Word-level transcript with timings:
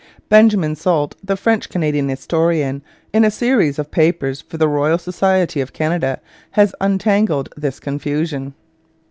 Benjamin 0.29 0.73
Sulte, 0.75 1.13
the 1.23 1.37
French 1.37 1.69
Canadian 1.69 2.09
historian, 2.09 2.81
in 3.13 3.23
a 3.23 3.29
series 3.29 3.77
of 3.77 3.91
papers 3.91 4.41
for 4.41 4.57
the 4.57 4.67
Royal 4.67 4.97
Society 4.97 5.61
of 5.61 5.73
Canada 5.73 6.19
has 6.57 6.73
untangled 6.81 7.49
this 7.55 7.79
confusion. 7.79 8.55